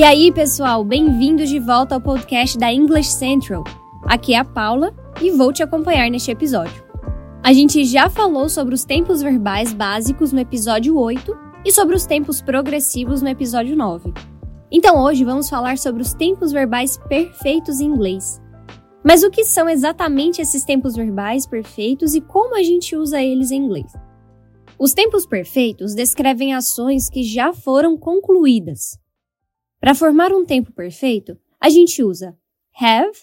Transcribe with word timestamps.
E 0.00 0.02
aí, 0.02 0.32
pessoal, 0.32 0.82
bem-vindos 0.82 1.50
de 1.50 1.58
volta 1.58 1.94
ao 1.94 2.00
podcast 2.00 2.56
da 2.56 2.72
English 2.72 3.10
Central. 3.10 3.62
Aqui 4.04 4.32
é 4.32 4.38
a 4.38 4.44
Paula 4.46 4.94
e 5.20 5.30
vou 5.30 5.52
te 5.52 5.62
acompanhar 5.62 6.10
neste 6.10 6.30
episódio. 6.30 6.82
A 7.42 7.52
gente 7.52 7.84
já 7.84 8.08
falou 8.08 8.48
sobre 8.48 8.74
os 8.74 8.82
tempos 8.82 9.20
verbais 9.20 9.74
básicos 9.74 10.32
no 10.32 10.40
episódio 10.40 10.96
8 10.96 11.36
e 11.66 11.70
sobre 11.70 11.94
os 11.94 12.06
tempos 12.06 12.40
progressivos 12.40 13.20
no 13.20 13.28
episódio 13.28 13.76
9. 13.76 14.14
Então 14.72 15.04
hoje 15.04 15.22
vamos 15.22 15.50
falar 15.50 15.76
sobre 15.76 16.00
os 16.00 16.14
tempos 16.14 16.50
verbais 16.50 16.96
perfeitos 17.06 17.78
em 17.78 17.84
inglês. 17.84 18.40
Mas 19.04 19.22
o 19.22 19.30
que 19.30 19.44
são 19.44 19.68
exatamente 19.68 20.40
esses 20.40 20.64
tempos 20.64 20.96
verbais 20.96 21.46
perfeitos 21.46 22.14
e 22.14 22.22
como 22.22 22.56
a 22.56 22.62
gente 22.62 22.96
usa 22.96 23.20
eles 23.20 23.50
em 23.50 23.62
inglês? 23.62 23.92
Os 24.78 24.94
tempos 24.94 25.26
perfeitos 25.26 25.94
descrevem 25.94 26.54
ações 26.54 27.10
que 27.10 27.22
já 27.22 27.52
foram 27.52 27.98
concluídas, 27.98 28.98
para 29.80 29.94
formar 29.94 30.32
um 30.32 30.44
tempo 30.44 30.72
perfeito, 30.72 31.38
a 31.58 31.70
gente 31.70 32.02
usa 32.02 32.38
have, 32.78 33.18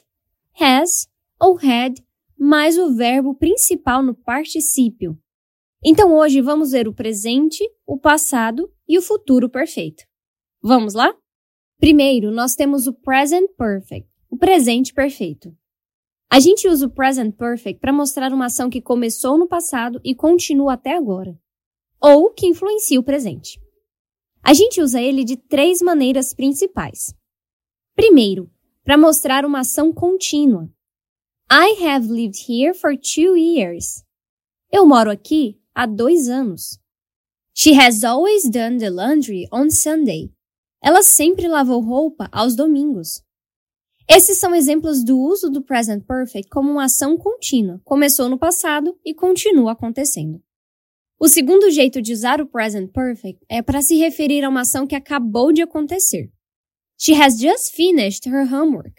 has 0.59 1.07
ou 1.39 1.57
had 1.57 2.03
mais 2.37 2.77
o 2.77 2.95
verbo 2.95 3.35
principal 3.35 4.01
no 4.01 4.15
particípio. 4.15 5.17
Então 5.83 6.15
hoje 6.15 6.41
vamos 6.41 6.71
ver 6.71 6.87
o 6.87 6.93
presente, 6.93 7.63
o 7.85 7.99
passado 7.99 8.71
e 8.87 8.97
o 8.97 9.01
futuro 9.01 9.47
perfeito. 9.47 10.03
Vamos 10.61 10.93
lá? 10.93 11.15
Primeiro, 11.79 12.31
nós 12.31 12.55
temos 12.55 12.87
o 12.87 12.93
present 12.93 13.47
perfect, 13.55 14.09
o 14.29 14.37
presente 14.37 14.93
perfeito. 14.93 15.55
A 16.29 16.39
gente 16.39 16.67
usa 16.67 16.87
o 16.87 16.89
present 16.89 17.35
perfect 17.35 17.79
para 17.79 17.93
mostrar 17.93 18.33
uma 18.33 18.47
ação 18.47 18.69
que 18.69 18.81
começou 18.81 19.37
no 19.37 19.47
passado 19.47 20.01
e 20.03 20.15
continua 20.15 20.73
até 20.73 20.97
agora, 20.97 21.39
ou 22.01 22.31
que 22.31 22.47
influencia 22.47 22.99
o 22.99 23.03
presente. 23.03 23.59
A 24.43 24.53
gente 24.53 24.81
usa 24.81 25.01
ele 25.01 25.23
de 25.23 25.35
três 25.35 25.81
maneiras 25.81 26.33
principais. 26.33 27.13
Primeiro, 27.95 28.49
para 28.83 28.97
mostrar 28.97 29.45
uma 29.45 29.59
ação 29.59 29.91
contínua. 29.91 30.69
I 31.51 31.83
have 31.85 32.07
lived 32.07 32.45
here 32.49 32.73
for 32.73 32.97
two 32.97 33.35
years. 33.35 34.03
Eu 34.71 34.85
moro 34.85 35.09
aqui 35.09 35.59
há 35.73 35.85
dois 35.85 36.29
anos. 36.29 36.79
She 37.53 37.73
has 37.73 38.03
always 38.03 38.49
done 38.49 38.77
the 38.77 38.89
laundry 38.89 39.47
on 39.51 39.69
Sunday. 39.69 40.31
Ela 40.81 41.01
sempre 41.01 41.47
lavou 41.47 41.81
roupa 41.81 42.29
aos 42.31 42.55
domingos. 42.55 43.23
Esses 44.09 44.37
são 44.37 44.55
exemplos 44.55 45.03
do 45.03 45.19
uso 45.19 45.49
do 45.49 45.61
present 45.61 46.05
perfect 46.05 46.49
como 46.49 46.71
uma 46.71 46.85
ação 46.85 47.17
contínua, 47.17 47.81
começou 47.83 48.29
no 48.29 48.37
passado 48.37 48.97
e 49.03 49.13
continua 49.13 49.73
acontecendo. 49.73 50.41
O 51.19 51.27
segundo 51.27 51.71
jeito 51.71 51.99
de 51.99 52.13
usar 52.13 52.39
o 52.39 52.45
present 52.45 52.91
perfect 52.91 53.43
é 53.49 53.63
para 53.63 53.81
se 53.81 53.95
referir 53.95 54.43
a 54.43 54.49
uma 54.49 54.61
ação 54.61 54.85
que 54.85 54.95
acabou 54.95 55.51
de 55.51 55.63
acontecer. 55.63 56.29
She 56.95 57.15
has 57.15 57.39
just 57.39 57.73
finished 57.73 58.29
her 58.29 58.45
homework. 58.53 58.93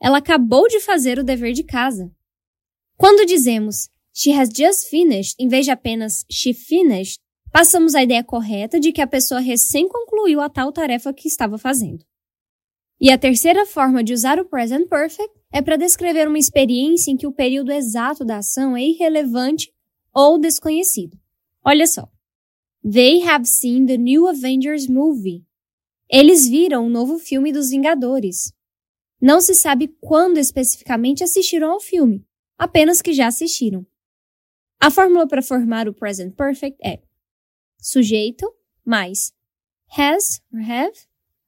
Ela 0.00 0.18
acabou 0.18 0.68
de 0.68 0.78
fazer 0.78 1.18
o 1.18 1.24
dever 1.24 1.52
de 1.52 1.64
casa. 1.64 2.12
Quando 2.96 3.26
dizemos 3.26 3.88
she 4.14 4.32
has 4.32 4.48
just 4.56 4.88
finished 4.88 5.34
em 5.36 5.48
vez 5.48 5.64
de 5.64 5.72
apenas 5.72 6.24
she 6.30 6.54
finished, 6.54 7.18
passamos 7.50 7.96
a 7.96 8.04
ideia 8.04 8.22
correta 8.22 8.78
de 8.78 8.92
que 8.92 9.00
a 9.00 9.06
pessoa 9.06 9.40
recém 9.40 9.88
concluiu 9.88 10.40
a 10.40 10.48
tal 10.48 10.72
tarefa 10.72 11.12
que 11.12 11.26
estava 11.26 11.58
fazendo. 11.58 12.04
E 13.00 13.10
a 13.10 13.18
terceira 13.18 13.66
forma 13.66 14.04
de 14.04 14.12
usar 14.12 14.38
o 14.38 14.44
present 14.44 14.88
perfect 14.88 15.34
é 15.52 15.60
para 15.60 15.76
descrever 15.76 16.28
uma 16.28 16.38
experiência 16.38 17.10
em 17.10 17.16
que 17.16 17.26
o 17.26 17.32
período 17.32 17.72
exato 17.72 18.24
da 18.24 18.38
ação 18.38 18.76
é 18.76 18.82
irrelevante 18.82 19.72
ou 20.14 20.38
desconhecido. 20.38 21.18
Olha 21.70 21.86
só. 21.86 22.10
They 22.82 23.20
have 23.28 23.44
seen 23.46 23.84
the 23.84 23.98
new 23.98 24.26
Avengers 24.26 24.88
movie. 24.88 25.44
Eles 26.10 26.48
viram 26.48 26.86
o 26.86 26.88
novo 26.88 27.18
filme 27.18 27.52
dos 27.52 27.68
Vingadores. 27.68 28.54
Não 29.20 29.38
se 29.38 29.54
sabe 29.54 29.88
quando 30.00 30.38
especificamente 30.38 31.22
assistiram 31.22 31.72
ao 31.72 31.78
filme, 31.78 32.26
apenas 32.56 33.02
que 33.02 33.12
já 33.12 33.26
assistiram. 33.26 33.86
A 34.80 34.90
fórmula 34.90 35.28
para 35.28 35.42
formar 35.42 35.86
o 35.86 35.92
present 35.92 36.34
perfect 36.34 36.78
é 36.82 37.02
sujeito 37.78 38.50
mais 38.82 39.34
has 39.90 40.40
or 40.50 40.60
have 40.60 40.98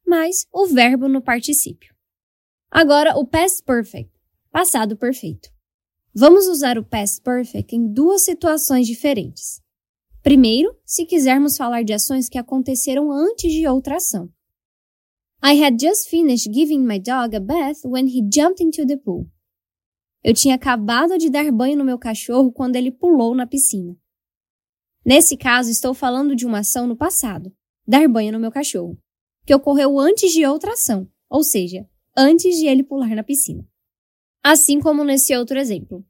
mais 0.07 0.47
o 0.53 0.67
verbo 0.67 1.09
no 1.09 1.23
particípio. 1.23 1.95
Agora 2.71 3.17
o 3.17 3.27
past 3.27 3.63
perfect, 3.63 4.13
passado 4.51 4.99
perfeito. 4.99 5.49
Vamos 6.15 6.47
usar 6.47 6.77
o 6.77 6.85
past 6.85 7.23
perfect 7.23 7.75
em 7.75 7.91
duas 7.91 8.21
situações 8.21 8.87
diferentes. 8.87 9.63
Primeiro, 10.23 10.77
se 10.85 11.07
quisermos 11.07 11.57
falar 11.57 11.83
de 11.83 11.95
ações 11.95 12.29
que 12.29 12.37
aconteceram 12.37 13.11
antes 13.11 13.51
de 13.53 13.67
outra 13.67 13.97
ação. 13.97 14.31
I 15.43 15.63
had 15.63 15.79
just 15.81 16.11
finished 16.11 16.53
giving 16.53 16.81
my 16.81 16.99
dog 16.99 17.35
a 17.35 17.41
bath 17.41 17.79
when 17.85 18.07
he 18.07 18.21
jumped 18.31 18.63
into 18.63 18.87
the 18.87 18.99
pool. 18.99 19.27
Eu 20.23 20.35
tinha 20.35 20.55
acabado 20.55 21.17
de 21.17 21.31
dar 21.31 21.51
banho 21.51 21.79
no 21.79 21.85
meu 21.85 21.99
cachorro 21.99 22.53
quando 22.53 22.77
ele 22.77 22.93
pulou 22.93 23.35
na 23.35 23.47
piscina. 23.47 23.97
Nesse 25.03 25.39
caso, 25.39 25.71
estou 25.71 25.95
falando 25.95 26.37
de 26.37 26.45
uma 26.45 26.59
ação 26.59 26.87
no 26.87 26.95
passado, 26.95 27.51
dar 27.89 28.07
banho 28.07 28.33
no 28.33 28.39
meu 28.39 28.53
cachorro, 28.53 28.99
que 29.47 29.55
ocorreu 29.55 29.99
antes 29.99 30.31
de 30.31 30.45
outra 30.45 30.75
ação, 30.75 31.09
ou 31.31 31.43
seja, 31.43 31.89
antes 32.15 32.57
de 32.59 32.67
ele 32.67 32.83
pular 32.83 33.17
na 33.17 33.25
piscina. 33.25 33.67
Assim 34.43 34.79
como 34.79 35.03
nesse 35.03 35.35
outro 35.35 35.59
exemplo. 35.59 36.05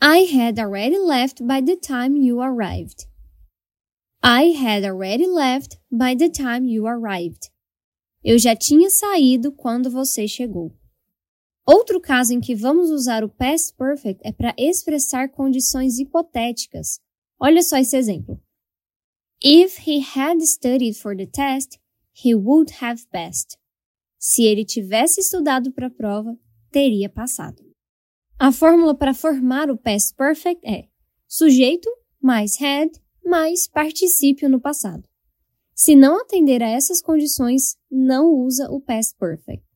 I 0.00 0.24
had 0.32 0.60
already 0.60 0.98
left 0.98 1.42
by 1.42 1.60
the 1.60 1.76
time 1.76 2.16
you 2.16 2.40
arrived. 2.40 3.08
I 4.26 4.54
had 4.54 4.86
already 4.86 5.26
left 5.26 5.76
by 5.92 6.14
the 6.14 6.30
time 6.30 6.64
you 6.64 6.86
arrived. 6.86 7.50
Eu 8.24 8.38
já 8.38 8.56
tinha 8.56 8.88
saído 8.88 9.52
quando 9.52 9.90
você 9.90 10.26
chegou. 10.26 10.74
Outro 11.66 12.00
caso 12.00 12.32
em 12.32 12.40
que 12.40 12.54
vamos 12.54 12.88
usar 12.88 13.22
o 13.22 13.28
past 13.28 13.76
perfect 13.76 14.26
é 14.26 14.32
para 14.32 14.54
expressar 14.56 15.28
condições 15.28 15.98
hipotéticas. 15.98 17.02
Olha 17.38 17.62
só 17.62 17.76
esse 17.76 17.98
exemplo. 17.98 18.40
If 19.42 19.86
he 19.86 20.00
had 20.00 20.40
studied 20.40 20.96
for 20.96 21.14
the 21.14 21.26
test, 21.26 21.78
he 22.14 22.34
would 22.34 22.72
have 22.80 23.06
passed. 23.12 23.58
Se 24.18 24.42
ele 24.42 24.64
tivesse 24.64 25.20
estudado 25.20 25.70
para 25.70 25.88
a 25.88 25.90
prova, 25.90 26.34
teria 26.70 27.10
passado. 27.10 27.62
A 28.38 28.50
fórmula 28.50 28.94
para 28.94 29.12
formar 29.12 29.70
o 29.70 29.76
past 29.76 30.14
perfect 30.14 30.66
é 30.66 30.88
sujeito 31.28 31.90
mais 32.22 32.58
had 32.58 33.03
mais 33.34 33.66
particípio 33.66 34.48
no 34.48 34.60
passado. 34.60 35.02
Se 35.74 35.96
não 35.96 36.20
atender 36.20 36.62
a 36.62 36.68
essas 36.68 37.02
condições, 37.02 37.76
não 37.90 38.32
usa 38.32 38.70
o 38.70 38.80
past 38.80 39.18
perfect. 39.18 39.66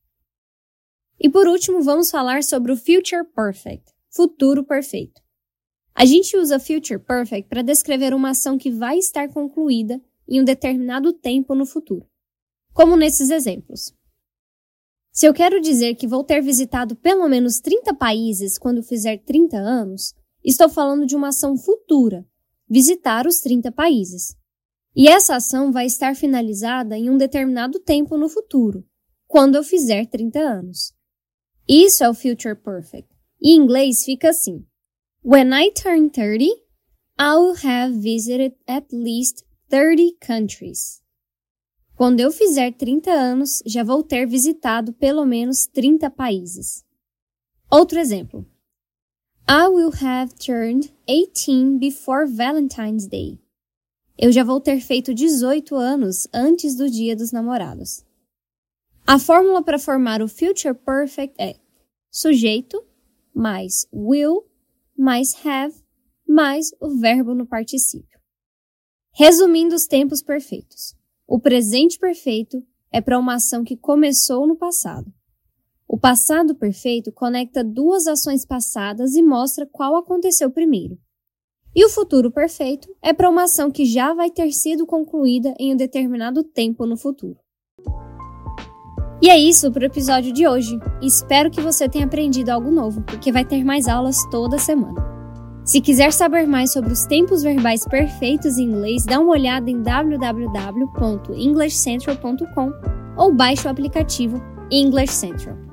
E 1.19 1.29
por 1.29 1.49
último, 1.49 1.83
vamos 1.83 2.09
falar 2.09 2.45
sobre 2.45 2.71
o 2.71 2.77
future 2.77 3.25
perfect, 3.35 3.93
futuro 4.11 4.63
perfeito. 4.63 5.21
A 5.93 6.05
gente 6.05 6.37
usa 6.37 6.61
future 6.61 7.01
perfect 7.01 7.49
para 7.49 7.63
descrever 7.63 8.15
uma 8.15 8.31
ação 8.31 8.57
que 8.57 8.71
vai 8.71 8.97
estar 8.97 9.29
concluída 9.29 10.01
em 10.29 10.41
um 10.41 10.45
determinado 10.45 11.13
tempo 11.13 11.53
no 11.53 11.67
futuro, 11.67 12.07
como 12.73 12.97
nesses 12.97 13.29
exemplos. 13.29 13.93
Se 15.11 15.27
eu 15.27 15.35
quero 15.35 15.61
dizer 15.61 15.97
que 15.97 16.07
vou 16.07 16.23
ter 16.23 16.41
visitado 16.41 16.95
pelo 16.95 17.29
menos 17.29 17.59
30 17.59 17.93
países 17.95 18.57
quando 18.57 18.85
fizer 18.85 19.19
30 19.25 19.57
anos, 19.57 20.15
estou 20.45 20.69
falando 20.69 21.05
de 21.05 21.17
uma 21.17 21.31
ação 21.31 21.57
futura, 21.57 22.25
visitar 22.69 23.27
os 23.27 23.41
30 23.41 23.73
países. 23.73 24.37
E 24.95 25.09
essa 25.09 25.37
ação 25.37 25.71
vai 25.71 25.87
estar 25.87 26.17
finalizada 26.17 26.97
em 26.97 27.09
um 27.09 27.17
determinado 27.17 27.79
tempo 27.79 28.17
no 28.17 28.29
futuro, 28.29 28.85
quando 29.27 29.55
eu 29.55 29.63
fizer 29.63 30.07
30 30.07 30.39
anos. 30.39 30.93
Isso 31.69 32.03
é 32.03 32.09
o 32.09 32.15
future 32.15 32.57
perfect. 32.57 33.09
Em 33.43 33.57
inglês 33.57 34.05
fica 34.05 34.31
assim: 34.31 34.67
When 35.25 35.53
I 35.53 35.71
turn 35.73 36.11
30, 36.11 36.45
I'll 37.21 37.55
have 37.65 37.99
visited 37.99 38.57
at 38.67 38.87
least 38.93 39.45
30 39.69 40.17
countries. 40.21 41.03
Quando 41.95 42.21
eu 42.21 42.31
fizer 42.31 42.73
30 42.73 43.11
anos, 43.11 43.63
já 43.67 43.83
vou 43.83 44.03
ter 44.03 44.27
visitado 44.27 44.93
pelo 44.93 45.27
menos 45.27 45.67
30 45.67 46.09
países. 46.11 46.85
Outro 47.71 47.99
exemplo. 47.99 48.47
I 49.51 49.67
will 49.69 49.93
have 50.03 50.35
turned 50.39 50.93
18 51.07 51.79
before 51.79 52.27
Valentine's 52.27 53.07
Day. 53.07 53.39
Eu 54.19 54.31
já 54.31 54.45
vou 54.45 54.61
ter 54.61 54.79
feito 54.79 55.15
18 55.15 55.75
anos 55.75 56.29
antes 56.35 56.77
do 56.77 56.91
Dia 56.91 57.17
dos 57.17 57.33
Namorados. 57.33 58.05
A 59.07 59.19
fórmula 59.19 59.63
para 59.63 59.79
formar 59.79 60.21
o 60.21 60.29
future 60.29 60.75
perfect 60.75 61.35
é 61.41 61.57
sujeito 62.11 62.85
mais 63.35 63.87
will 63.91 64.45
mais 64.95 65.33
have 65.47 65.75
mais 66.29 66.67
o 66.79 66.91
verbo 67.01 67.35
no 67.35 67.47
particípio. 67.47 68.21
Resumindo 69.15 69.75
os 69.75 69.87
tempos 69.87 70.23
perfeitos. 70.23 70.95
O 71.27 71.41
presente 71.41 71.99
perfeito 71.99 72.63
é 72.93 73.01
para 73.01 73.19
uma 73.19 73.37
ação 73.37 73.65
que 73.65 73.79
começou 73.79 74.47
no 74.47 74.57
passado. 74.57 75.11
O 75.89 75.99
passado 75.99 76.55
perfeito 76.55 77.11
conecta 77.11 77.65
duas 77.65 78.07
ações 78.07 78.45
passadas 78.45 79.17
e 79.17 79.23
mostra 79.23 79.67
qual 79.67 79.97
aconteceu 79.97 80.51
primeiro. 80.51 80.99
E 81.75 81.83
o 81.85 81.89
futuro 81.89 82.31
perfeito 82.31 82.87
é 83.01 83.15
para 83.15 83.31
uma 83.31 83.45
ação 83.45 83.71
que 83.71 83.87
já 83.87 84.13
vai 84.13 84.31
ter 84.31 84.53
sido 84.53 84.85
concluída 84.87 85.55
em 85.59 85.73
um 85.73 85.77
determinado 85.77 86.45
tempo 86.45 86.85
no 86.85 86.95
futuro. 86.97 87.39
E 89.23 89.31
é 89.31 89.39
isso 89.39 89.71
para 89.73 89.83
o 89.83 89.87
episódio 89.87 90.33
de 90.33 90.47
hoje. 90.47 90.79
Espero 91.03 91.51
que 91.51 91.61
você 91.61 91.89
tenha 91.89 92.05
aprendido 92.05 92.51
algo 92.51 92.71
novo, 92.71 93.03
porque 93.03 93.33
vai 93.33 93.45
ter 93.45 93.65
mais 93.65 93.89
aulas 93.89 94.25
toda 94.31 94.59
semana. 94.59 95.09
Se 95.65 95.81
quiser 95.81 96.13
saber 96.13 96.47
mais 96.47 96.73
sobre 96.73 96.93
os 96.93 97.05
tempos 97.07 97.43
verbais 97.43 97.85
perfeitos 97.85 98.59
em 98.59 98.65
inglês, 98.65 99.05
dá 99.05 99.19
uma 99.19 99.31
olhada 99.31 99.69
em 99.71 99.83
www.englishcentral.com 99.83 102.73
ou 103.17 103.35
baixe 103.35 103.67
o 103.67 103.71
aplicativo 103.71 104.41
English 104.71 105.13
Central. 105.13 105.68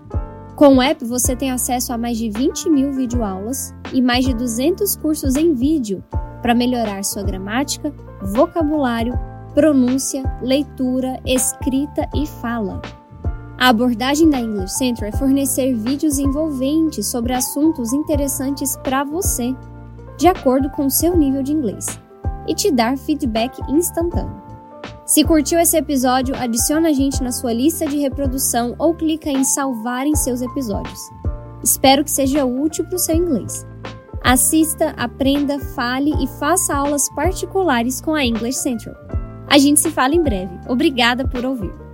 Com 0.55 0.77
o 0.77 0.81
app, 0.81 1.03
você 1.03 1.35
tem 1.35 1.51
acesso 1.51 1.91
a 1.91 1.97
mais 1.97 2.17
de 2.17 2.29
20 2.29 2.69
mil 2.69 2.93
videoaulas 2.93 3.73
e 3.91 4.01
mais 4.01 4.23
de 4.23 4.33
200 4.33 4.95
cursos 4.95 5.35
em 5.35 5.53
vídeo 5.53 6.01
para 6.41 6.55
melhorar 6.55 7.03
sua 7.03 7.23
gramática, 7.23 7.93
vocabulário, 8.21 9.19
pronúncia, 9.53 10.23
leitura, 10.41 11.19
escrita 11.25 12.07
e 12.15 12.25
fala. 12.25 12.81
A 13.57 13.67
abordagem 13.67 14.29
da 14.29 14.39
English 14.39 14.77
Central 14.77 15.09
é 15.09 15.17
fornecer 15.17 15.75
vídeos 15.75 16.19
envolventes 16.19 17.05
sobre 17.07 17.33
assuntos 17.33 17.91
interessantes 17.91 18.77
para 18.77 19.03
você, 19.03 19.53
de 20.17 20.27
acordo 20.27 20.69
com 20.69 20.89
seu 20.89 21.17
nível 21.17 21.43
de 21.43 21.51
inglês, 21.51 21.99
e 22.47 22.55
te 22.55 22.71
dar 22.71 22.97
feedback 22.97 23.59
instantâneo. 23.69 24.44
Se 25.05 25.23
curtiu 25.23 25.59
esse 25.59 25.77
episódio, 25.77 26.35
adiciona 26.35 26.89
a 26.89 26.91
gente 26.91 27.21
na 27.21 27.31
sua 27.31 27.53
lista 27.53 27.85
de 27.85 27.99
reprodução 27.99 28.73
ou 28.79 28.95
clica 28.95 29.29
em 29.29 29.43
salvar 29.43 30.07
em 30.07 30.15
seus 30.15 30.41
episódios. 30.41 30.99
Espero 31.63 32.03
que 32.03 32.09
seja 32.09 32.43
útil 32.43 32.85
para 32.85 32.95
o 32.95 32.99
seu 32.99 33.15
inglês. 33.15 33.67
Assista, 34.23 34.95
aprenda, 34.97 35.59
fale 35.59 36.11
e 36.23 36.27
faça 36.39 36.75
aulas 36.75 37.07
particulares 37.13 38.01
com 38.01 38.15
a 38.15 38.25
English 38.25 38.57
Central. 38.57 38.95
A 39.47 39.59
gente 39.59 39.79
se 39.79 39.91
fala 39.91 40.15
em 40.15 40.23
breve. 40.23 40.59
Obrigada 40.67 41.27
por 41.27 41.45
ouvir. 41.45 41.84